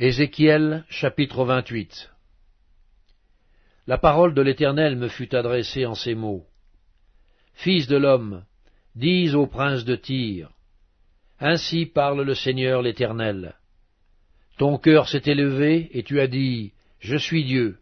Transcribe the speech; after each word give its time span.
Ézéchiel 0.00 0.84
chapitre 0.88 1.44
28 1.44 2.08
La 3.88 3.98
parole 3.98 4.32
de 4.32 4.42
l'Éternel 4.42 4.94
me 4.94 5.08
fut 5.08 5.34
adressée 5.34 5.86
en 5.86 5.96
ces 5.96 6.14
mots. 6.14 6.46
Fils 7.54 7.88
de 7.88 7.96
l'homme, 7.96 8.44
dis 8.94 9.34
au 9.34 9.48
prince 9.48 9.84
de 9.84 9.96
Tyr, 9.96 10.52
Ainsi 11.40 11.84
parle 11.84 12.22
le 12.22 12.36
Seigneur 12.36 12.80
l'Éternel. 12.80 13.56
Ton 14.56 14.78
cœur 14.78 15.08
s'est 15.08 15.24
élevé, 15.26 15.88
et 15.90 16.04
tu 16.04 16.20
as 16.20 16.28
dit, 16.28 16.74
Je 17.00 17.16
suis 17.16 17.42
Dieu, 17.42 17.80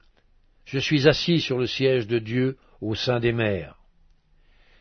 je 0.64 0.78
suis 0.78 1.06
assis 1.06 1.42
sur 1.42 1.59
le 1.59 1.67
siège 1.67 2.06
de 2.06 2.19
Dieu 2.19 2.56
au 2.80 2.95
sein 2.95 3.20
des 3.20 3.33
mers. 3.33 3.77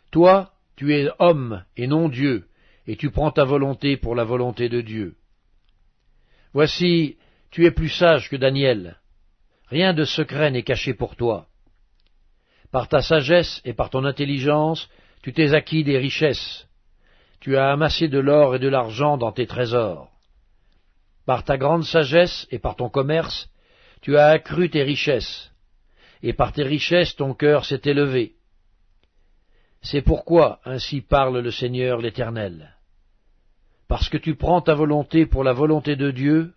Toi, 0.09 0.53
tu 0.77 0.95
es 0.95 1.09
homme 1.19 1.65
et 1.75 1.87
non 1.87 2.07
Dieu, 2.07 2.47
et 2.87 2.95
tu 2.95 3.11
prends 3.11 3.31
ta 3.31 3.43
volonté 3.43 3.97
pour 3.97 4.15
la 4.15 4.23
volonté 4.23 4.69
de 4.69 4.79
Dieu. 4.79 5.17
Voici, 6.53 7.17
tu 7.55 7.65
es 7.65 7.71
plus 7.71 7.87
sage 7.87 8.27
que 8.29 8.35
Daniel. 8.35 8.97
Rien 9.69 9.93
de 9.93 10.03
secret 10.03 10.51
n'est 10.51 10.63
caché 10.63 10.93
pour 10.93 11.15
toi. 11.15 11.47
Par 12.69 12.89
ta 12.89 13.01
sagesse 13.01 13.61
et 13.63 13.73
par 13.73 13.89
ton 13.89 14.03
intelligence, 14.03 14.89
tu 15.23 15.31
t'es 15.31 15.53
acquis 15.53 15.85
des 15.85 15.97
richesses. 15.97 16.67
Tu 17.39 17.55
as 17.55 17.71
amassé 17.71 18.09
de 18.09 18.19
l'or 18.19 18.55
et 18.55 18.59
de 18.59 18.67
l'argent 18.67 19.15
dans 19.15 19.31
tes 19.31 19.47
trésors. 19.47 20.11
Par 21.25 21.45
ta 21.45 21.55
grande 21.55 21.85
sagesse 21.85 22.45
et 22.51 22.59
par 22.59 22.75
ton 22.75 22.89
commerce, 22.89 23.49
tu 24.01 24.17
as 24.17 24.27
accru 24.27 24.69
tes 24.69 24.83
richesses. 24.83 25.49
Et 26.21 26.33
par 26.33 26.51
tes 26.51 26.63
richesses 26.63 27.15
ton 27.15 27.33
cœur 27.33 27.63
s'est 27.63 27.83
élevé. 27.85 28.33
C'est 29.81 30.01
pourquoi 30.01 30.59
ainsi 30.65 30.99
parle 30.99 31.39
le 31.39 31.51
Seigneur 31.51 31.99
l'Éternel. 31.99 32.75
Parce 33.87 34.09
que 34.09 34.17
tu 34.17 34.35
prends 34.35 34.59
ta 34.59 34.73
volonté 34.73 35.25
pour 35.25 35.45
la 35.45 35.53
volonté 35.53 35.95
de 35.95 36.11
Dieu, 36.11 36.54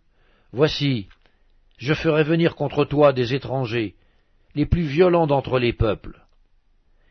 Voici, 0.53 1.09
je 1.77 1.93
ferai 1.93 2.25
venir 2.25 2.55
contre 2.57 2.85
toi 2.85 3.13
des 3.13 3.35
étrangers, 3.35 3.95
les 4.55 4.65
plus 4.65 4.87
violents 4.87 5.27
d'entre 5.27 5.59
les 5.59 5.75
peuples. 5.75 6.25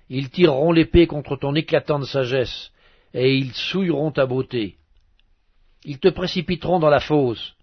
Ils 0.09 0.29
tireront 0.29 0.71
l'épée 0.71 1.05
contre 1.05 1.35
ton 1.35 1.53
éclatante 1.53 2.05
sagesse, 2.05 2.71
et 3.13 3.35
ils 3.35 3.53
souilleront 3.53 4.11
ta 4.11 4.25
beauté. 4.25 4.77
Ils 5.83 5.99
te 5.99 6.07
précipiteront 6.07 6.79
dans 6.79 6.89
la 6.89 6.99
fosse, 6.99 7.55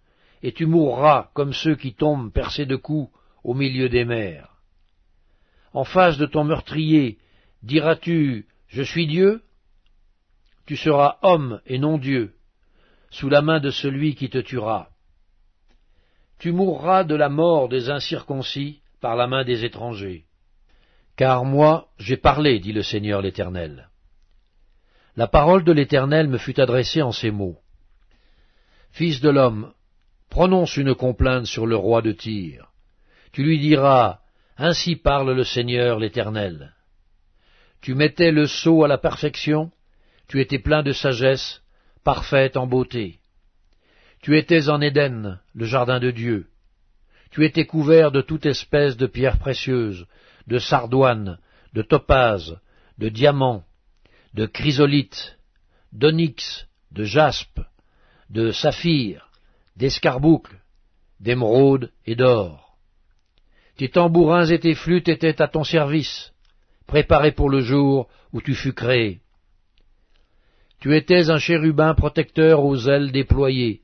et 0.42 0.52
tu 0.52 0.66
mourras 0.66 1.30
comme 1.34 1.52
ceux 1.52 1.74
qui 1.74 1.94
tombent 1.94 2.32
percés 2.32 2.66
de 2.66 2.76
coups 2.76 3.12
au 3.42 3.54
milieu 3.54 3.88
des 3.88 4.04
mers. 4.04 4.48
En 5.72 5.84
face 5.84 6.18
de 6.18 6.26
ton 6.26 6.44
meurtrier, 6.44 7.18
diras-tu, 7.62 8.46
Je 8.68 8.82
suis 8.82 9.08
Dieu? 9.08 9.42
Tu 10.66 10.76
seras 10.76 11.18
homme 11.22 11.60
et 11.66 11.78
non 11.78 11.98
Dieu, 11.98 12.34
sous 13.10 13.28
la 13.28 13.42
main 13.42 13.58
de 13.58 13.70
celui 13.70 14.14
qui 14.14 14.30
te 14.30 14.38
tuera 14.38 14.93
tu 16.38 16.52
mourras 16.52 17.04
de 17.04 17.14
la 17.14 17.28
mort 17.28 17.68
des 17.68 17.90
incirconcis 17.90 18.80
par 19.00 19.16
la 19.16 19.26
main 19.26 19.44
des 19.44 19.64
étrangers. 19.64 20.24
Car 21.16 21.44
moi 21.44 21.88
j'ai 21.98 22.16
parlé, 22.16 22.58
dit 22.58 22.72
le 22.72 22.82
Seigneur 22.82 23.22
l'Éternel. 23.22 23.88
La 25.16 25.28
parole 25.28 25.62
de 25.62 25.72
l'Éternel 25.72 26.28
me 26.28 26.38
fut 26.38 26.58
adressée 26.58 27.02
en 27.02 27.12
ces 27.12 27.30
mots. 27.30 27.58
Fils 28.90 29.20
de 29.20 29.30
l'homme, 29.30 29.72
prononce 30.28 30.76
une 30.76 30.94
complainte 30.94 31.46
sur 31.46 31.66
le 31.66 31.76
roi 31.76 32.02
de 32.02 32.12
Tyr. 32.12 32.72
Tu 33.32 33.44
lui 33.44 33.58
diras, 33.58 34.20
Ainsi 34.56 34.96
parle 34.96 35.32
le 35.32 35.44
Seigneur 35.44 35.98
l'Éternel. 35.98 36.74
Tu 37.80 37.94
mettais 37.94 38.30
le 38.30 38.46
sceau 38.46 38.84
à 38.84 38.88
la 38.88 38.98
perfection, 38.98 39.70
tu 40.28 40.40
étais 40.40 40.58
plein 40.58 40.82
de 40.82 40.92
sagesse, 40.92 41.62
parfaite 42.02 42.56
en 42.56 42.66
beauté. 42.66 43.18
Tu 44.24 44.38
étais 44.38 44.70
en 44.70 44.80
Éden, 44.80 45.38
le 45.54 45.66
jardin 45.66 46.00
de 46.00 46.10
Dieu. 46.10 46.46
Tu 47.30 47.44
étais 47.44 47.66
couvert 47.66 48.10
de 48.10 48.22
toute 48.22 48.46
espèce 48.46 48.96
de 48.96 49.06
pierres 49.06 49.38
précieuses, 49.38 50.06
de 50.46 50.58
sardoines, 50.58 51.38
de 51.74 51.82
topazes, 51.82 52.58
de 52.96 53.10
diamants, 53.10 53.64
de 54.32 54.46
chrysolites, 54.46 55.36
d'onyx, 55.92 56.66
de 56.90 57.04
jaspe, 57.04 57.60
de 58.30 58.50
saphir, 58.50 59.28
d'escarboucles, 59.76 60.58
d'émeraude 61.20 61.92
et 62.06 62.14
d'or. 62.14 62.78
Tes 63.76 63.90
tambourins 63.90 64.46
et 64.46 64.58
tes 64.58 64.74
flûtes 64.74 65.10
étaient 65.10 65.42
à 65.42 65.48
ton 65.48 65.64
service, 65.64 66.32
préparés 66.86 67.32
pour 67.32 67.50
le 67.50 67.60
jour 67.60 68.08
où 68.32 68.40
tu 68.40 68.54
fus 68.54 68.72
créé. 68.72 69.20
Tu 70.80 70.96
étais 70.96 71.28
un 71.28 71.38
chérubin 71.38 71.92
protecteur 71.92 72.64
aux 72.64 72.88
ailes 72.88 73.12
déployées, 73.12 73.83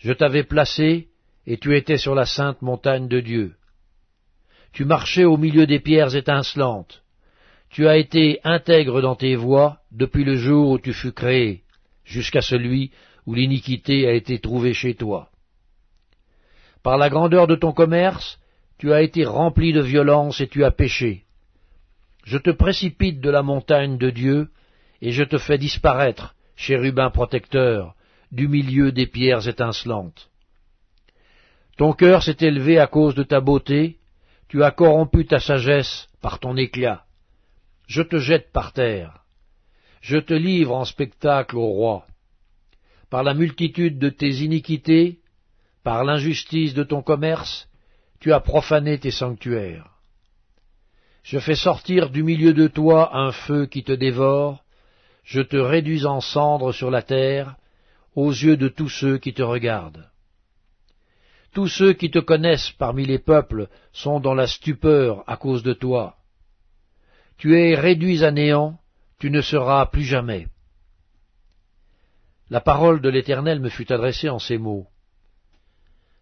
je 0.00 0.12
t'avais 0.12 0.44
placé, 0.44 1.08
et 1.46 1.58
tu 1.58 1.76
étais 1.76 1.98
sur 1.98 2.14
la 2.14 2.24
sainte 2.24 2.62
montagne 2.62 3.06
de 3.06 3.20
Dieu. 3.20 3.54
Tu 4.72 4.84
marchais 4.84 5.24
au 5.24 5.36
milieu 5.36 5.66
des 5.66 5.78
pierres 5.78 6.14
étincelantes. 6.16 7.02
Tu 7.68 7.86
as 7.86 7.98
été 7.98 8.40
intègre 8.42 9.02
dans 9.02 9.14
tes 9.14 9.36
voies 9.36 9.78
depuis 9.92 10.24
le 10.24 10.36
jour 10.36 10.70
où 10.70 10.78
tu 10.78 10.92
fus 10.92 11.12
créé, 11.12 11.62
jusqu'à 12.04 12.40
celui 12.40 12.92
où 13.26 13.34
l'iniquité 13.34 14.08
a 14.08 14.12
été 14.12 14.38
trouvée 14.38 14.74
chez 14.74 14.94
toi. 14.94 15.28
Par 16.82 16.96
la 16.96 17.10
grandeur 17.10 17.46
de 17.46 17.56
ton 17.56 17.72
commerce, 17.72 18.38
tu 18.78 18.92
as 18.94 19.02
été 19.02 19.24
rempli 19.24 19.72
de 19.74 19.82
violence 19.82 20.40
et 20.40 20.48
tu 20.48 20.64
as 20.64 20.70
péché. 20.70 21.24
Je 22.24 22.38
te 22.38 22.50
précipite 22.50 23.20
de 23.20 23.30
la 23.30 23.42
montagne 23.42 23.98
de 23.98 24.08
Dieu, 24.08 24.48
et 25.02 25.10
je 25.10 25.24
te 25.24 25.36
fais 25.36 25.58
disparaître, 25.58 26.34
chérubin 26.56 27.10
protecteur, 27.10 27.94
du 28.30 28.48
milieu 28.48 28.92
des 28.92 29.06
pierres 29.06 29.48
étincelantes. 29.48 30.30
Ton 31.76 31.92
cœur 31.92 32.22
s'est 32.22 32.36
élevé 32.40 32.78
à 32.78 32.86
cause 32.86 33.14
de 33.14 33.22
ta 33.22 33.40
beauté, 33.40 33.98
tu 34.48 34.62
as 34.62 34.70
corrompu 34.70 35.26
ta 35.26 35.40
sagesse 35.40 36.08
par 36.20 36.38
ton 36.38 36.56
éclat. 36.56 37.04
Je 37.86 38.02
te 38.02 38.18
jette 38.18 38.52
par 38.52 38.72
terre. 38.72 39.24
Je 40.00 40.18
te 40.18 40.34
livre 40.34 40.74
en 40.74 40.84
spectacle 40.84 41.56
au 41.56 41.66
roi. 41.66 42.06
Par 43.10 43.22
la 43.22 43.34
multitude 43.34 43.98
de 43.98 44.08
tes 44.08 44.30
iniquités, 44.44 45.20
par 45.82 46.04
l'injustice 46.04 46.74
de 46.74 46.84
ton 46.84 47.02
commerce, 47.02 47.68
tu 48.20 48.32
as 48.32 48.40
profané 48.40 48.98
tes 48.98 49.10
sanctuaires. 49.10 49.90
Je 51.22 51.38
fais 51.38 51.54
sortir 51.54 52.10
du 52.10 52.22
milieu 52.22 52.52
de 52.54 52.66
toi 52.66 53.16
un 53.16 53.32
feu 53.32 53.66
qui 53.66 53.82
te 53.82 53.92
dévore, 53.92 54.64
je 55.24 55.40
te 55.40 55.56
réduis 55.56 56.06
en 56.06 56.20
cendres 56.20 56.72
sur 56.72 56.90
la 56.90 57.02
terre, 57.02 57.56
aux 58.14 58.30
yeux 58.30 58.56
de 58.56 58.68
tous 58.68 58.88
ceux 58.88 59.18
qui 59.18 59.32
te 59.32 59.42
regardent. 59.42 60.10
Tous 61.52 61.68
ceux 61.68 61.92
qui 61.94 62.10
te 62.10 62.18
connaissent 62.18 62.70
parmi 62.70 63.04
les 63.04 63.18
peuples 63.18 63.68
sont 63.92 64.20
dans 64.20 64.34
la 64.34 64.46
stupeur 64.46 65.24
à 65.28 65.36
cause 65.36 65.62
de 65.62 65.72
toi. 65.72 66.16
Tu 67.38 67.58
es 67.58 67.74
réduit 67.74 68.24
à 68.24 68.30
néant, 68.30 68.78
tu 69.18 69.30
ne 69.30 69.40
seras 69.40 69.86
plus 69.86 70.04
jamais. 70.04 70.46
La 72.50 72.60
parole 72.60 73.00
de 73.00 73.08
l'Éternel 73.08 73.60
me 73.60 73.68
fut 73.68 73.92
adressée 73.92 74.28
en 74.28 74.38
ces 74.38 74.58
mots. 74.58 74.86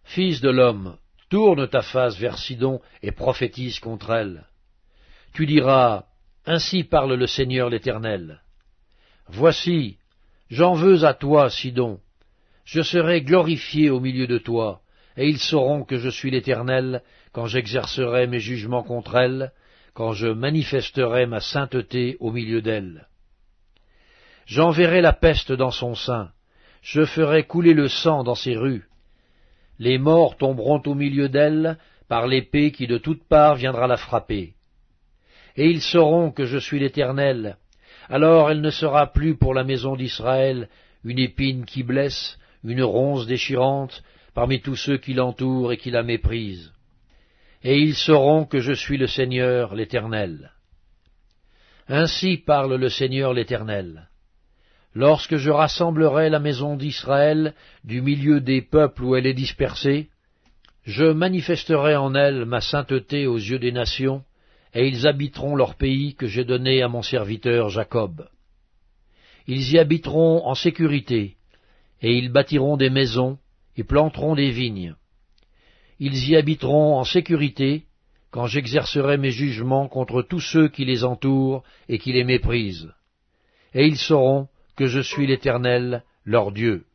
Fils 0.03 0.41
de 0.41 0.49
l'homme, 0.49 0.97
tourne 1.29 1.67
ta 1.67 1.81
face 1.81 2.17
vers 2.17 2.37
Sidon 2.37 2.81
et 3.03 3.11
prophétise 3.11 3.79
contre 3.79 4.11
elle. 4.11 4.47
Tu 5.33 5.45
diras, 5.45 6.05
Ainsi 6.45 6.83
parle 6.83 7.13
le 7.13 7.27
Seigneur 7.27 7.69
l'Éternel. 7.69 8.41
Voici, 9.27 9.98
J'en 10.49 10.73
veux 10.73 11.03
à 11.03 11.13
toi, 11.13 11.49
Sidon. 11.49 11.99
Je 12.65 12.81
serai 12.81 13.21
glorifié 13.21 13.89
au 13.89 13.99
milieu 13.99 14.27
de 14.27 14.37
toi, 14.37 14.81
et 15.17 15.27
ils 15.27 15.39
sauront 15.39 15.83
que 15.83 15.97
je 15.97 16.09
suis 16.09 16.31
l'Éternel 16.31 17.03
quand 17.31 17.45
j'exercerai 17.45 18.27
mes 18.27 18.39
jugements 18.39 18.83
contre 18.83 19.15
elles, 19.15 19.51
quand 19.93 20.13
je 20.13 20.27
manifesterai 20.27 21.25
ma 21.25 21.39
sainteté 21.39 22.17
au 22.19 22.31
milieu 22.31 22.61
d'elles. 22.61 23.07
J'enverrai 24.45 25.01
la 25.01 25.13
peste 25.13 25.51
dans 25.51 25.71
son 25.71 25.93
sein, 25.93 26.31
je 26.81 27.05
ferai 27.05 27.43
couler 27.43 27.73
le 27.73 27.87
sang 27.87 28.23
dans 28.23 28.35
ses 28.35 28.55
rues. 28.55 28.87
Les 29.77 29.97
morts 29.97 30.37
tomberont 30.37 30.81
au 30.85 30.95
milieu 30.95 31.29
d'elle 31.29 31.77
par 32.07 32.27
l'épée 32.27 32.71
qui 32.71 32.87
de 32.87 32.97
toutes 32.97 33.23
parts 33.27 33.55
viendra 33.55 33.87
la 33.87 33.97
frapper. 33.97 34.55
Et 35.55 35.69
ils 35.69 35.81
sauront 35.81 36.31
que 36.31 36.45
je 36.45 36.57
suis 36.57 36.79
l'Éternel, 36.79 37.57
alors 38.09 38.49
elle 38.49 38.61
ne 38.61 38.71
sera 38.71 39.07
plus 39.07 39.37
pour 39.37 39.53
la 39.53 39.63
maison 39.63 39.95
d'Israël 39.95 40.67
une 41.03 41.19
épine 41.19 41.65
qui 41.65 41.83
blesse, 41.83 42.37
une 42.63 42.83
ronce 42.83 43.27
déchirante, 43.27 44.03
parmi 44.33 44.61
tous 44.61 44.75
ceux 44.75 44.97
qui 44.97 45.13
l'entourent 45.13 45.71
et 45.71 45.77
qui 45.77 45.91
la 45.91 46.03
méprisent. 46.03 46.73
Et 47.63 47.77
ils 47.77 47.95
sauront 47.95 48.45
que 48.45 48.59
je 48.59 48.73
suis 48.73 48.97
le 48.97 49.07
Seigneur 49.07 49.75
l'Éternel. 49.75 50.51
Ainsi 51.87 52.37
parle 52.37 52.75
le 52.75 52.89
Seigneur 52.89 53.33
l'Éternel. 53.33 54.09
Lorsque 54.93 55.37
je 55.37 55.51
rassemblerai 55.51 56.29
la 56.29 56.39
maison 56.39 56.75
d'Israël 56.75 57.53
du 57.83 58.01
milieu 58.01 58.41
des 58.41 58.61
peuples 58.61 59.03
où 59.03 59.15
elle 59.15 59.27
est 59.27 59.33
dispersée, 59.33 60.09
je 60.83 61.05
manifesterai 61.05 61.95
en 61.95 62.15
elle 62.15 62.45
ma 62.45 62.61
sainteté 62.61 63.27
aux 63.27 63.37
yeux 63.37 63.59
des 63.59 63.71
nations, 63.71 64.23
et 64.73 64.87
ils 64.87 65.07
habiteront 65.07 65.55
leur 65.55 65.75
pays 65.75 66.15
que 66.15 66.27
j'ai 66.27 66.45
donné 66.45 66.81
à 66.81 66.87
mon 66.87 67.01
serviteur 67.01 67.69
Jacob. 67.69 68.29
Ils 69.47 69.71
y 69.71 69.79
habiteront 69.79 70.45
en 70.45 70.53
sécurité, 70.53 71.35
et 72.01 72.15
ils 72.15 72.31
bâtiront 72.31 72.77
des 72.77 72.89
maisons, 72.89 73.39
et 73.75 73.83
planteront 73.83 74.35
des 74.35 74.51
vignes. 74.51 74.95
Ils 75.99 76.29
y 76.29 76.35
habiteront 76.35 76.97
en 76.97 77.03
sécurité 77.03 77.85
quand 78.31 78.45
j'exercerai 78.45 79.17
mes 79.17 79.31
jugements 79.31 79.87
contre 79.87 80.21
tous 80.21 80.39
ceux 80.39 80.67
qui 80.67 80.85
les 80.85 81.03
entourent 81.03 81.63
et 81.87 81.97
qui 81.97 82.13
les 82.13 82.23
méprisent. 82.23 82.93
Et 83.73 83.85
ils 83.85 83.97
sauront 83.97 84.47
que 84.75 84.85
je 84.85 84.99
suis 84.99 85.27
l'Éternel, 85.27 86.03
leur 86.25 86.51
Dieu. 86.51 86.85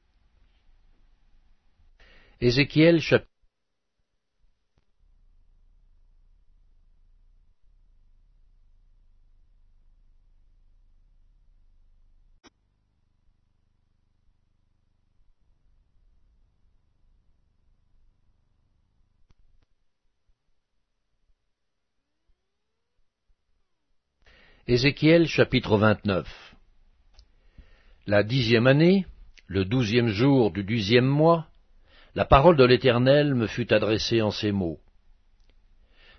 Ézéchiel 24.67 25.27
chapitre 25.27 25.77
29 25.77 26.27
La 28.07 28.23
dixième 28.23 28.67
année, 28.67 29.05
le 29.47 29.67
douzième 29.67 30.09
jour 30.09 30.53
du 30.53 30.65
douzième 30.65 31.05
mois, 31.05 31.49
la 32.15 32.25
parole 32.25 32.57
de 32.57 32.65
l'Éternel 32.65 33.35
me 33.35 33.47
fut 33.47 33.71
adressée 33.75 34.23
en 34.23 34.31
ces 34.31 34.53
mots. 34.53 34.81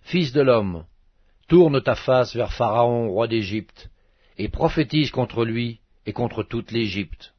Fils 0.03 0.31
de 0.31 0.41
l'homme, 0.41 0.85
tourne 1.47 1.81
ta 1.81 1.95
face 1.95 2.35
vers 2.35 2.53
Pharaon, 2.53 3.09
roi 3.09 3.27
d'Égypte, 3.27 3.89
et 4.37 4.47
prophétise 4.47 5.09
contre 5.09 5.43
lui 5.43 5.79
et 6.05 6.13
contre 6.13 6.43
toute 6.43 6.69
l'Égypte. 6.69 7.33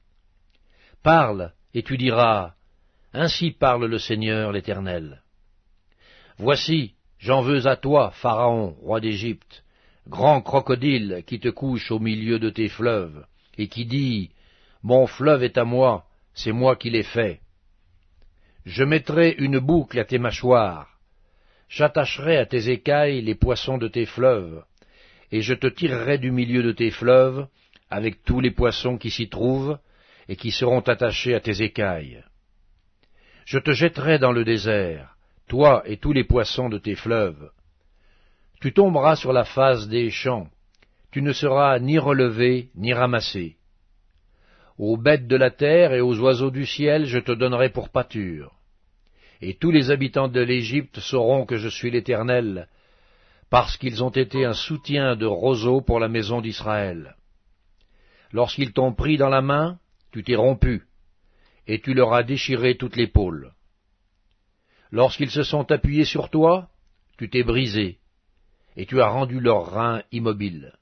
Parle, 1.04 1.52
et 1.72 1.84
tu 1.84 1.96
diras, 1.96 2.54
Ainsi 3.12 3.52
parle 3.52 3.86
le 3.86 3.98
Seigneur 3.98 4.50
l'Éternel. 4.50 5.22
Voici, 6.38 6.96
j'en 7.20 7.42
veux 7.42 7.68
à 7.68 7.76
toi, 7.76 8.10
Pharaon, 8.10 8.74
roi 8.80 8.98
d'Égypte, 8.98 9.62
grand 10.08 10.40
crocodile 10.40 11.22
qui 11.26 11.40
te 11.40 11.48
couche 11.48 11.90
au 11.90 11.98
milieu 11.98 12.38
de 12.38 12.50
tes 12.50 12.68
fleuves, 12.68 13.26
et 13.58 13.68
qui 13.68 13.84
dit, 13.84 14.30
Mon 14.82 15.06
fleuve 15.06 15.42
est 15.42 15.58
à 15.58 15.64
moi, 15.64 16.06
c'est 16.34 16.52
moi 16.52 16.76
qui 16.76 16.90
l'ai 16.90 17.02
fait. 17.02 17.40
Je 18.64 18.84
mettrai 18.84 19.34
une 19.38 19.58
boucle 19.58 19.98
à 19.98 20.04
tes 20.04 20.18
mâchoires, 20.18 20.88
j'attacherai 21.68 22.36
à 22.36 22.46
tes 22.46 22.70
écailles 22.70 23.22
les 23.22 23.34
poissons 23.34 23.78
de 23.78 23.88
tes 23.88 24.06
fleuves, 24.06 24.64
et 25.32 25.40
je 25.40 25.54
te 25.54 25.66
tirerai 25.66 26.18
du 26.18 26.30
milieu 26.30 26.62
de 26.62 26.72
tes 26.72 26.90
fleuves, 26.90 27.48
avec 27.90 28.22
tous 28.24 28.40
les 28.40 28.50
poissons 28.50 28.98
qui 28.98 29.10
s'y 29.10 29.28
trouvent, 29.28 29.78
et 30.28 30.36
qui 30.36 30.50
seront 30.50 30.80
attachés 30.80 31.34
à 31.34 31.40
tes 31.40 31.62
écailles. 31.62 32.24
Je 33.44 33.58
te 33.58 33.72
jetterai 33.72 34.18
dans 34.18 34.32
le 34.32 34.44
désert, 34.44 35.16
toi 35.48 35.82
et 35.86 35.98
tous 35.98 36.12
les 36.12 36.24
poissons 36.24 36.68
de 36.68 36.78
tes 36.78 36.96
fleuves, 36.96 37.50
tu 38.60 38.72
tomberas 38.72 39.16
sur 39.16 39.32
la 39.32 39.44
face 39.44 39.88
des 39.88 40.10
champs, 40.10 40.48
tu 41.10 41.22
ne 41.22 41.32
seras 41.32 41.78
ni 41.78 41.98
relevé 41.98 42.70
ni 42.74 42.92
ramassé. 42.92 43.56
Aux 44.78 44.96
bêtes 44.96 45.26
de 45.26 45.36
la 45.36 45.50
terre 45.50 45.92
et 45.92 46.00
aux 46.00 46.18
oiseaux 46.18 46.50
du 46.50 46.66
ciel 46.66 47.06
je 47.06 47.18
te 47.18 47.32
donnerai 47.32 47.70
pour 47.70 47.88
pâture. 47.90 48.52
Et 49.40 49.54
tous 49.54 49.70
les 49.70 49.90
habitants 49.90 50.28
de 50.28 50.40
l'Égypte 50.40 51.00
sauront 51.00 51.44
que 51.44 51.56
je 51.56 51.68
suis 51.68 51.90
l'Éternel, 51.90 52.68
parce 53.50 53.76
qu'ils 53.76 54.02
ont 54.02 54.10
été 54.10 54.44
un 54.44 54.54
soutien 54.54 55.16
de 55.16 55.26
roseau 55.26 55.80
pour 55.80 56.00
la 56.00 56.08
maison 56.08 56.40
d'Israël. 56.40 57.16
Lorsqu'ils 58.32 58.72
t'ont 58.72 58.92
pris 58.92 59.16
dans 59.16 59.28
la 59.28 59.42
main, 59.42 59.78
tu 60.12 60.24
t'es 60.24 60.34
rompu, 60.34 60.84
et 61.66 61.80
tu 61.80 61.94
leur 61.94 62.12
as 62.12 62.22
déchiré 62.22 62.76
toute 62.76 62.96
l'épaule. 62.96 63.52
Lorsqu'ils 64.90 65.30
se 65.30 65.42
sont 65.42 65.70
appuyés 65.70 66.04
sur 66.04 66.30
toi, 66.30 66.68
tu 67.18 67.28
t'es 67.28 67.42
brisé, 67.42 67.98
et 68.76 68.86
tu 68.86 69.00
as 69.00 69.08
rendu 69.08 69.40
leurs 69.40 69.70
reins 69.70 70.02
immobiles. 70.12 70.72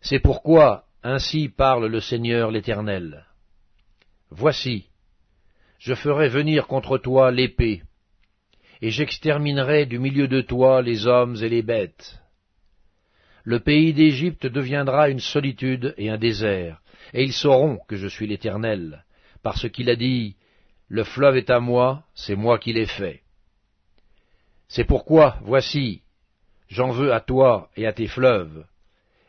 C'est 0.00 0.20
pourquoi 0.20 0.84
ainsi 1.02 1.48
parle 1.48 1.86
le 1.86 2.00
Seigneur 2.00 2.50
l'Éternel. 2.50 3.26
Voici, 4.30 4.88
je 5.78 5.94
ferai 5.94 6.28
venir 6.28 6.66
contre 6.66 6.98
toi 6.98 7.30
l'épée, 7.30 7.82
et 8.80 8.90
j'exterminerai 8.90 9.86
du 9.86 9.98
milieu 9.98 10.28
de 10.28 10.40
toi 10.40 10.82
les 10.82 11.06
hommes 11.06 11.36
et 11.42 11.48
les 11.48 11.62
bêtes. 11.62 12.20
Le 13.44 13.60
pays 13.60 13.92
d'Égypte 13.92 14.46
deviendra 14.46 15.10
une 15.10 15.20
solitude 15.20 15.94
et 15.98 16.08
un 16.08 16.16
désert, 16.16 16.80
et 17.12 17.22
ils 17.22 17.34
sauront 17.34 17.78
que 17.86 17.96
je 17.96 18.08
suis 18.08 18.26
l'Éternel, 18.26 19.04
parce 19.42 19.68
qu'il 19.70 19.90
a 19.90 19.96
dit, 19.96 20.36
Le 20.88 21.04
fleuve 21.04 21.36
est 21.36 21.50
à 21.50 21.60
moi, 21.60 22.04
c'est 22.14 22.36
moi 22.36 22.58
qui 22.58 22.72
l'ai 22.72 22.86
fait. 22.86 23.22
C'est 24.68 24.84
pourquoi, 24.84 25.38
voici, 25.42 26.03
J'en 26.74 26.90
veux 26.90 27.12
à 27.12 27.20
toi 27.20 27.70
et 27.76 27.86
à 27.86 27.92
tes 27.92 28.08
fleuves, 28.08 28.66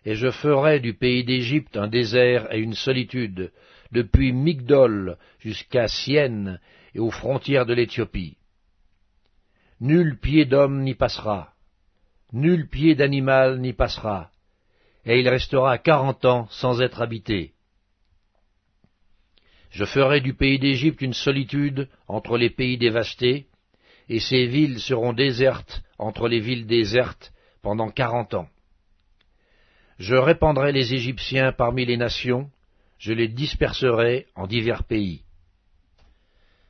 et 0.03 0.15
je 0.15 0.31
ferai 0.31 0.79
du 0.79 0.95
pays 0.95 1.23
d'Égypte 1.23 1.77
un 1.77 1.87
désert 1.87 2.51
et 2.51 2.57
une 2.57 2.73
solitude, 2.73 3.51
depuis 3.91 4.33
Migdol 4.33 5.19
jusqu'à 5.37 5.87
Sienne 5.87 6.59
et 6.95 6.99
aux 6.99 7.11
frontières 7.11 7.67
de 7.67 7.75
l'Éthiopie. 7.75 8.37
Nul 9.79 10.17
pied 10.17 10.45
d'homme 10.45 10.81
n'y 10.81 10.95
passera, 10.95 11.53
nul 12.33 12.67
pied 12.67 12.95
d'animal 12.95 13.59
n'y 13.59 13.73
passera, 13.73 14.31
et 15.05 15.19
il 15.19 15.29
restera 15.29 15.77
quarante 15.77 16.25
ans 16.25 16.47
sans 16.49 16.81
être 16.81 16.99
habité. 16.99 17.53
Je 19.69 19.85
ferai 19.85 20.19
du 20.19 20.33
pays 20.33 20.57
d'Égypte 20.57 21.03
une 21.03 21.13
solitude 21.13 21.89
entre 22.07 22.39
les 22.39 22.49
pays 22.49 22.79
dévastés, 22.79 23.45
et 24.09 24.19
ces 24.19 24.47
villes 24.47 24.79
seront 24.79 25.13
désertes 25.13 25.83
entre 25.99 26.27
les 26.27 26.39
villes 26.39 26.65
désertes 26.65 27.31
pendant 27.65 27.89
quarante 27.89 28.35
ans. 28.35 28.47
Je 29.97 30.13
répandrai 30.13 30.71
les 30.71 30.93
Égyptiens 30.93 31.51
parmi 31.51 31.83
les 31.83 31.97
nations, 31.97 32.51
je 32.99 33.11
les 33.11 33.27
disperserai 33.27 34.27
en 34.35 34.45
divers 34.45 34.83
pays. 34.83 35.23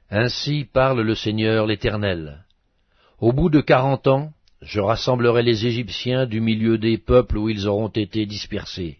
Ainsi 0.10 0.64
parle 0.64 1.02
le 1.02 1.14
Seigneur 1.14 1.68
l'Éternel. 1.68 2.46
Au 3.20 3.34
bout 3.34 3.50
de 3.50 3.60
quarante 3.60 4.08
ans, 4.08 4.32
je 4.62 4.80
rassemblerai 4.80 5.44
les 5.44 5.66
Égyptiens 5.66 6.26
du 6.26 6.40
milieu 6.40 6.78
des 6.78 6.98
peuples 6.98 7.40
où 7.40 7.50
ils 7.50 7.68
auront 7.68 7.90
été 7.90 8.26
dispersés. 8.26 9.00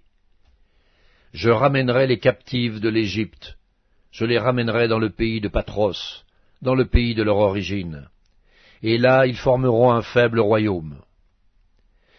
Je 1.32 1.50
ramènerai 1.50 2.08
les 2.08 2.20
captifs 2.20 2.82
de 2.82 2.90
l'Égypte, 2.90 3.58
je 4.12 4.26
les 4.26 4.38
ramènerai 4.38 4.90
dans 4.90 5.00
le 5.00 5.12
pays 5.12 5.40
de 5.40 5.48
Patros, 5.48 6.26
dans 6.62 6.76
le 6.76 6.88
pays 6.88 7.16
de 7.16 7.24
leur 7.24 7.38
origine 7.38 8.10
et 8.86 8.98
là 8.98 9.26
ils 9.26 9.38
formeront 9.38 9.92
un 9.92 10.02
faible 10.02 10.40
royaume. 10.40 10.98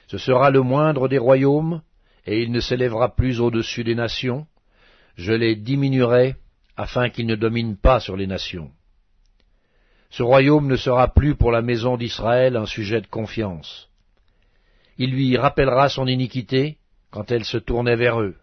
Ce 0.07 0.19
sera 0.19 0.51
le 0.51 0.63
moindre 0.63 1.09
des 1.09 1.19
royaumes, 1.19 1.83
et 2.27 2.43
il 2.43 2.53
ne 2.53 2.61
s'élèvera 2.61 3.15
plus 3.15 3.41
au-dessus 3.41 3.85
des 3.85 3.95
nations, 3.95 4.47
je 5.17 5.33
les 5.33 5.57
diminuerai 5.57 6.37
afin 6.77 7.09
qu'ils 7.09 7.27
ne 7.27 7.37
dominent 7.37 7.77
pas 7.77 8.01
sur 8.01 8.17
les 8.17 8.27
nations. 8.27 8.71
Ce 10.11 10.23
royaume 10.23 10.67
ne 10.69 10.77
sera 10.77 11.09
plus 11.09 11.35
pour 11.35 11.51
la 11.51 11.63
maison 11.63 11.97
d'Israël 11.97 12.57
un 12.57 12.67
sujet 12.67 13.01
de 13.01 13.07
confiance. 13.07 13.89
Il 14.99 15.11
lui 15.11 15.37
rappellera 15.37 15.89
son 15.89 16.07
iniquité 16.07 16.79
quand 17.11 17.31
elle 17.31 17.45
se 17.45 17.59
tournait 17.59 17.97
vers 17.97 18.21
eux. 18.21 18.37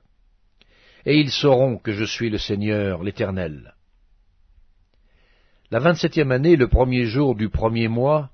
Et 1.06 1.18
ils 1.20 1.32
sauront 1.32 1.78
que 1.78 1.94
je 1.94 2.06
suis 2.06 2.30
le 2.30 2.38
Seigneur, 2.38 3.04
l'Éternel. 3.04 3.74
La 5.72 5.80
vingt-septième 5.80 6.32
année, 6.32 6.56
le 6.56 6.68
premier 6.68 7.06
jour 7.06 7.36
du 7.36 7.50
premier 7.50 7.88
mois, 7.88 8.30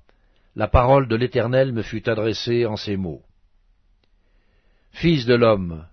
la 0.56 0.68
parole 0.68 1.08
de 1.08 1.16
l'Éternel 1.16 1.72
me 1.72 1.82
fut 1.82 2.08
adressée 2.08 2.66
en 2.66 2.76
ces 2.76 2.96
mots. 2.96 3.22
Fils 4.92 5.24
de 5.24 5.34
l'homme, 5.34 5.86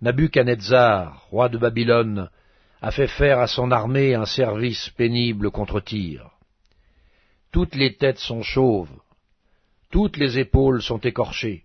Nabuchanetzar, 0.00 1.26
roi 1.30 1.48
de 1.48 1.58
Babylone, 1.58 2.30
a 2.80 2.90
fait 2.90 3.08
faire 3.08 3.40
à 3.40 3.46
son 3.46 3.70
armée 3.70 4.14
un 4.14 4.24
service 4.24 4.90
pénible 4.90 5.50
contre 5.50 5.80
Tyr. 5.80 6.30
Toutes 7.50 7.74
les 7.74 7.96
têtes 7.96 8.18
sont 8.18 8.42
chauves, 8.42 9.00
toutes 9.90 10.16
les 10.16 10.38
épaules 10.38 10.82
sont 10.82 10.98
écorchées, 10.98 11.64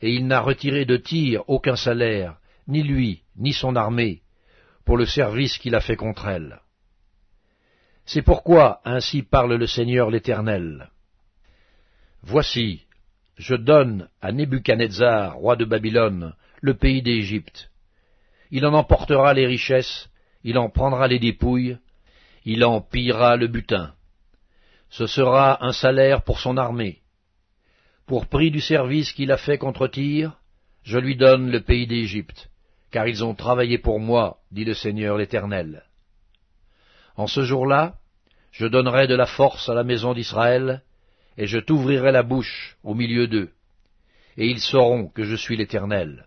et 0.00 0.12
il 0.12 0.26
n'a 0.26 0.40
retiré 0.40 0.84
de 0.84 0.96
Tyr 0.96 1.44
aucun 1.48 1.76
salaire, 1.76 2.38
ni 2.66 2.82
lui, 2.82 3.22
ni 3.36 3.52
son 3.52 3.76
armée, 3.76 4.22
pour 4.84 4.96
le 4.96 5.06
service 5.06 5.58
qu'il 5.58 5.74
a 5.74 5.80
fait 5.80 5.96
contre 5.96 6.26
elle. 6.28 6.60
C'est 8.06 8.22
pourquoi 8.22 8.80
ainsi 8.84 9.22
parle 9.22 9.54
le 9.54 9.66
Seigneur 9.66 10.10
l'Éternel. 10.10 10.90
Voici, 12.30 12.84
je 13.38 13.54
donne 13.54 14.10
à 14.20 14.32
Nebuchadnezzar, 14.32 15.36
roi 15.36 15.56
de 15.56 15.64
Babylone, 15.64 16.34
le 16.60 16.74
pays 16.74 17.00
d'Égypte. 17.00 17.70
Il 18.50 18.66
en 18.66 18.74
emportera 18.74 19.32
les 19.32 19.46
richesses, 19.46 20.10
il 20.44 20.58
en 20.58 20.68
prendra 20.68 21.08
les 21.08 21.18
dépouilles, 21.18 21.78
il 22.44 22.66
en 22.66 22.82
pillera 22.82 23.36
le 23.36 23.46
butin. 23.46 23.94
Ce 24.90 25.06
sera 25.06 25.64
un 25.64 25.72
salaire 25.72 26.20
pour 26.22 26.38
son 26.38 26.58
armée. 26.58 26.98
Pour 28.04 28.26
prix 28.26 28.50
du 28.50 28.60
service 28.60 29.12
qu'il 29.12 29.32
a 29.32 29.38
fait 29.38 29.56
contre 29.56 29.88
Tyr, 29.88 30.38
je 30.82 30.98
lui 30.98 31.16
donne 31.16 31.50
le 31.50 31.62
pays 31.62 31.86
d'Égypte, 31.86 32.50
car 32.90 33.08
ils 33.08 33.24
ont 33.24 33.34
travaillé 33.34 33.78
pour 33.78 34.00
moi, 34.00 34.40
dit 34.50 34.66
le 34.66 34.74
Seigneur 34.74 35.16
l'Éternel. 35.16 35.82
En 37.16 37.26
ce 37.26 37.40
jour-là, 37.40 37.94
je 38.52 38.66
donnerai 38.66 39.06
de 39.06 39.14
la 39.14 39.24
force 39.24 39.70
à 39.70 39.74
la 39.74 39.82
maison 39.82 40.12
d'Israël, 40.12 40.82
et 41.38 41.46
je 41.46 41.58
t'ouvrirai 41.58 42.10
la 42.10 42.24
bouche 42.24 42.76
au 42.82 42.94
milieu 42.94 43.28
d'eux, 43.28 43.50
et 44.36 44.48
ils 44.48 44.60
sauront 44.60 45.06
que 45.06 45.22
je 45.22 45.36
suis 45.36 45.56
l'Éternel. 45.56 46.26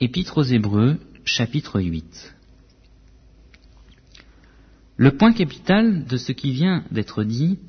Épître 0.00 0.38
aux 0.38 0.42
Hébreux, 0.42 0.98
chapitre 1.24 1.80
8 1.80 2.34
Le 4.96 5.16
point 5.16 5.32
capital 5.32 6.04
de 6.04 6.16
ce 6.16 6.32
qui 6.32 6.50
vient 6.50 6.84
d'être 6.90 7.22
dit, 7.22 7.60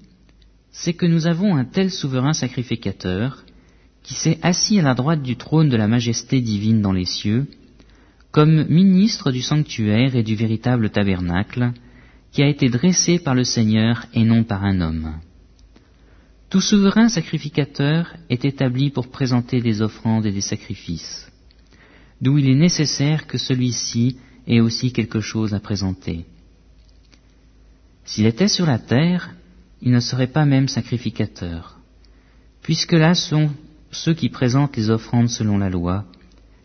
c'est 0.72 0.96
que 0.96 1.06
nous 1.06 1.28
avons 1.28 1.56
un 1.56 1.66
tel 1.66 1.92
souverain 1.92 2.34
sacrificateur, 2.34 3.46
qui 4.04 4.14
s'est 4.16 4.40
assis 4.42 4.80
à 4.80 4.84
la 4.84 4.94
droite 4.94 5.22
du 5.22 5.36
trône 5.38 5.70
de 5.70 5.78
la 5.78 5.88
majesté 5.88 6.42
divine 6.42 6.82
dans 6.82 6.92
les 6.92 7.06
cieux, 7.06 7.48
comme 8.32 8.66
ministre 8.68 9.32
du 9.32 9.42
sanctuaire 9.42 10.16
et 10.16 10.24
du 10.24 10.36
véritable 10.36 10.90
tabernacle, 10.90 11.72
qui 12.32 12.44
a 12.44 12.48
été 12.48 12.70
dressé 12.70 13.20
par 13.20 13.36
le 13.36 13.44
Seigneur 13.44 14.06
et 14.14 14.24
non 14.24 14.44
par 14.44 14.64
un 14.64 14.82
homme. 14.82 15.14
Tout 16.50 16.62
souverain 16.62 17.10
sacrificateur 17.10 18.16
est 18.30 18.46
établi 18.46 18.90
pour 18.90 19.08
présenter 19.08 19.62
des 19.62 19.82
offrandes 19.82 20.26
et 20.26 20.32
des 20.32 20.42
sacrifices 20.42 21.32
d'où 22.24 22.38
il 22.38 22.50
est 22.50 22.56
nécessaire 22.56 23.28
que 23.28 23.38
celui-ci 23.38 24.18
ait 24.48 24.62
aussi 24.62 24.94
quelque 24.94 25.20
chose 25.20 25.54
à 25.54 25.60
présenter. 25.60 26.26
S'il 28.06 28.26
était 28.26 28.48
sur 28.48 28.66
la 28.66 28.80
terre, 28.80 29.36
il 29.82 29.92
ne 29.92 30.00
serait 30.00 30.28
pas 30.28 30.46
même 30.46 30.70
sacrificateur, 30.70 31.78
puisque 32.62 32.94
là 32.94 33.14
sont 33.14 33.50
ceux 33.94 34.14
qui 34.14 34.30
présentent 34.30 34.76
les 34.76 34.90
offrandes 34.90 35.30
selon 35.30 35.58
la 35.58 35.70
loi, 35.70 36.06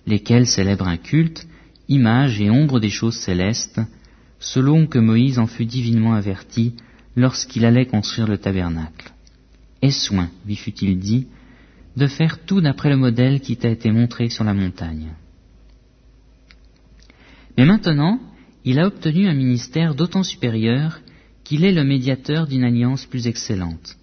lesquels 0.07 0.47
célèbrent 0.47 0.89
un 0.89 0.97
culte, 0.97 1.47
image 1.89 2.41
et 2.41 2.51
ombre 2.51 2.81
des 2.81 2.91
choses 2.91 3.17
célestes, 3.17 3.81
selon 4.41 4.87
que 4.87 4.99
Moïse 4.99 5.39
en 5.39 5.47
fut 5.47 5.67
divinement 5.67 6.15
averti 6.15 6.75
lorsqu'il 7.17 7.65
allait 7.65 7.87
construire 7.87 8.29
le 8.29 8.39
tabernacle. 8.39 9.13
Aie 9.83 9.91
soin, 9.91 10.31
lui 10.47 10.57
fut-il 10.57 10.99
dit, 10.99 11.27
de 11.97 12.07
faire 12.07 12.45
tout 12.45 12.61
d'après 12.61 12.91
le 12.91 12.97
modèle 12.97 13.41
qui 13.41 13.57
t'a 13.57 13.69
été 13.69 13.91
montré 13.91 14.29
sur 14.29 14.45
la 14.45 14.55
montagne. 14.55 15.13
Mais 17.57 17.65
maintenant, 17.65 18.21
il 18.65 18.79
a 18.79 18.87
obtenu 18.87 19.29
un 19.29 19.35
ministère 19.35 19.95
d'autant 19.95 20.23
supérieur 20.23 21.01
qu'il 21.43 21.65
est 21.65 21.73
le 21.73 21.85
médiateur 21.85 22.47
d'une 22.47 22.65
alliance 22.65 23.07
plus 23.07 23.27
excellente, 23.27 23.97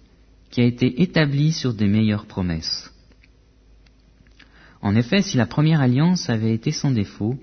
qui 0.50 0.60
a 0.60 0.64
été 0.64 1.02
établie 1.02 1.52
sur 1.52 1.72
des 1.72 1.86
meilleures 1.86 2.26
promesses. 2.26 2.92
En 4.82 4.94
effet, 4.94 5.22
si 5.22 5.36
la 5.36 5.46
première 5.46 5.80
alliance 5.80 6.28
avait 6.30 6.54
été 6.54 6.70
sans 6.70 6.90
défaut, 6.90 7.38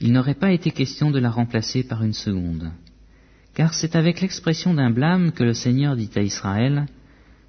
il 0.00 0.12
n'aurait 0.12 0.34
pas 0.34 0.52
été 0.52 0.70
question 0.70 1.10
de 1.10 1.18
la 1.18 1.30
remplacer 1.30 1.84
par 1.84 2.02
une 2.02 2.12
seconde. 2.12 2.70
Car 3.54 3.74
c'est 3.74 3.96
avec 3.96 4.20
l'expression 4.20 4.74
d'un 4.74 4.90
blâme 4.90 5.32
que 5.32 5.44
le 5.44 5.54
Seigneur 5.54 5.96
dit 5.96 6.10
à 6.16 6.22
Israël, 6.22 6.86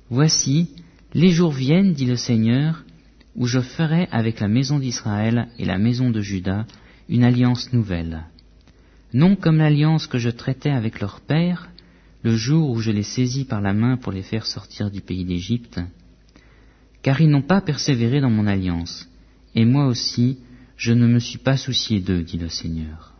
Voici, 0.10 0.70
les 1.14 1.32
jours 1.32 1.52
viennent, 1.52 1.94
dit 1.94 2.06
le 2.06 2.16
Seigneur, 2.16 2.84
où 3.36 3.48
je 3.48 3.60
ferai 3.60 4.08
avec 4.12 4.40
la 4.40 4.48
maison 4.48 4.80
d'Israël 4.80 5.48
et 5.58 5.66
la 5.66 5.78
maison 5.78 6.10
de 6.10 6.22
Juda 6.22 6.66
une 7.10 7.24
alliance 7.24 7.72
nouvelle, 7.74 8.24
non 9.14 9.36
comme 9.36 9.58
l'alliance 9.58 10.08
que 10.08 10.18
je 10.18 10.30
traitais 10.30 10.72
avec 10.72 11.00
leur 11.00 11.22
père 11.22 11.70
le 12.24 12.36
jour 12.36 12.72
où 12.72 12.80
je 12.80 12.92
les 12.92 13.04
saisis 13.04 13.46
par 13.46 13.62
la 13.62 13.74
main 13.74 13.98
pour 13.98 14.12
les 14.12 14.24
faire 14.24 14.48
sortir 14.48 14.90
du 14.90 15.02
pays 15.02 15.26
d'Égypte, 15.26 15.80
car 17.06 17.22
ils 17.22 17.30
n'ont 17.30 17.44
pas 17.44 17.62
persévéré 17.62 18.20
dans 18.20 18.32
mon 18.32 18.48
alliance, 18.48 19.08
et 19.54 19.64
moi 19.64 19.86
aussi 19.86 20.40
je 20.76 20.92
ne 20.92 21.06
me 21.06 21.20
suis 21.20 21.38
pas 21.38 21.56
soucié 21.56 22.00
d'eux, 22.00 22.24
dit 22.24 22.40
le 22.40 22.50
Seigneur. 22.50 23.14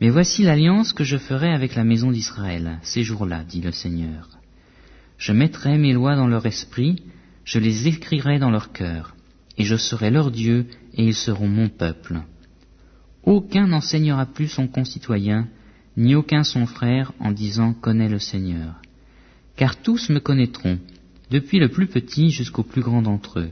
Mais 0.00 0.08
voici 0.08 0.44
l'alliance 0.44 0.92
que 0.92 1.02
je 1.02 1.16
ferai 1.16 1.52
avec 1.52 1.74
la 1.74 1.82
maison 1.82 2.12
d'Israël, 2.12 2.78
ces 2.82 3.02
jours-là, 3.02 3.42
dit 3.42 3.60
le 3.60 3.72
Seigneur. 3.72 4.38
Je 5.16 5.32
mettrai 5.32 5.78
mes 5.78 5.92
lois 5.92 6.14
dans 6.14 6.28
leur 6.28 6.46
esprit, 6.46 7.02
je 7.44 7.58
les 7.58 7.88
écrirai 7.88 8.38
dans 8.38 8.52
leur 8.52 8.70
cœur, 8.70 9.16
et 9.56 9.64
je 9.64 9.74
serai 9.74 10.12
leur 10.12 10.30
Dieu, 10.30 10.68
et 10.94 11.04
ils 11.04 11.16
seront 11.16 11.48
mon 11.48 11.68
peuple. 11.68 12.20
Aucun 13.24 13.66
n'enseignera 13.66 14.26
plus 14.26 14.46
son 14.46 14.68
concitoyen, 14.68 15.48
ni 15.96 16.14
aucun 16.14 16.44
son 16.44 16.66
frère, 16.66 17.10
en 17.18 17.32
disant 17.32 17.72
Connais 17.72 18.08
le 18.08 18.20
Seigneur. 18.20 18.76
Car 19.56 19.74
tous 19.82 20.08
me 20.08 20.20
connaîtront, 20.20 20.78
depuis 21.30 21.58
le 21.58 21.68
plus 21.68 21.86
petit 21.86 22.30
jusqu'au 22.30 22.62
plus 22.62 22.82
grand 22.82 23.02
d'entre 23.02 23.40
eux, 23.40 23.50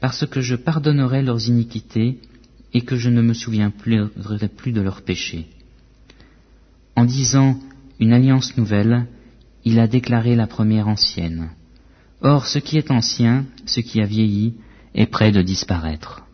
parce 0.00 0.26
que 0.26 0.40
je 0.40 0.56
pardonnerai 0.56 1.22
leurs 1.22 1.48
iniquités, 1.48 2.18
et 2.74 2.82
que 2.82 2.96
je 2.96 3.10
ne 3.10 3.22
me 3.22 3.34
souviendrai 3.34 4.48
plus 4.48 4.72
de 4.72 4.80
leurs 4.80 5.02
péchés. 5.02 5.46
En 6.96 7.04
disant 7.04 7.58
une 8.00 8.12
alliance 8.12 8.56
nouvelle, 8.56 9.06
il 9.64 9.78
a 9.78 9.86
déclaré 9.86 10.34
la 10.36 10.46
première 10.46 10.88
ancienne. 10.88 11.50
Or, 12.22 12.46
ce 12.46 12.58
qui 12.58 12.78
est 12.78 12.90
ancien, 12.90 13.44
ce 13.66 13.80
qui 13.80 14.00
a 14.00 14.06
vieilli, 14.06 14.54
est 14.94 15.06
près 15.06 15.32
de 15.32 15.42
disparaître. 15.42 16.24